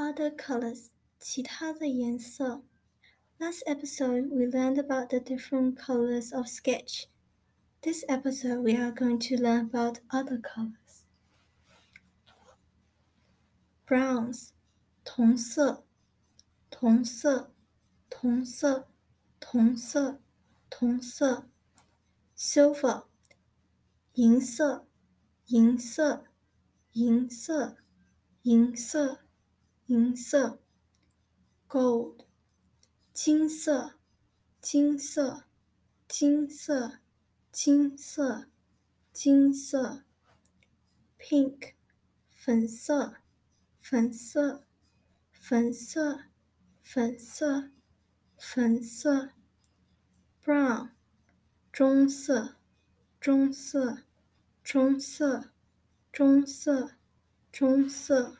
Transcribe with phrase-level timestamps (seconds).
[0.00, 2.62] other colors, 其他的颜色.
[3.38, 7.08] Last episode, we learned about the different colors of sketch.
[7.82, 11.04] This episode, we are going to learn about other colors.
[13.86, 14.52] Bronze,
[15.04, 15.84] 铜色,
[16.70, 17.52] 铜色,
[18.08, 18.88] 铜色,
[19.38, 20.18] 铜色,
[20.70, 21.46] 铜色.
[22.34, 23.04] Silver,
[24.14, 24.86] 银色,
[25.48, 26.24] 银色,
[26.94, 27.76] 银色,银色,
[28.42, 29.29] 银色。
[29.90, 30.60] 银色
[31.68, 32.24] Gold,
[33.12, 33.94] 金色，
[34.60, 35.42] 金色，
[36.06, 37.00] 金色，
[37.50, 38.46] 金色，
[39.12, 40.04] 金色。
[41.18, 41.72] Pink,
[42.32, 43.16] 粉色，
[43.80, 44.64] 粉色，
[45.32, 46.20] 粉色，
[46.80, 47.70] 粉色，
[48.38, 49.30] 粉色。
[50.44, 50.90] Brown,
[51.72, 52.54] 棕色，
[53.20, 54.04] 棕色，
[54.62, 55.50] 棕色，
[56.12, 56.92] 棕色，
[57.52, 58.39] 棕色。